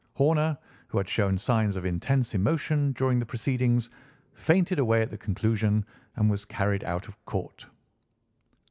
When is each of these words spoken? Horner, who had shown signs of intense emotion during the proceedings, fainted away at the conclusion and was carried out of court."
Horner, 0.15 0.57
who 0.87 0.97
had 0.97 1.07
shown 1.07 1.37
signs 1.37 1.75
of 1.75 1.85
intense 1.85 2.33
emotion 2.33 2.91
during 2.93 3.19
the 3.19 3.25
proceedings, 3.27 3.87
fainted 4.33 4.79
away 4.79 5.03
at 5.03 5.11
the 5.11 5.17
conclusion 5.19 5.85
and 6.15 6.27
was 6.27 6.43
carried 6.43 6.83
out 6.83 7.07
of 7.07 7.23
court." 7.25 7.67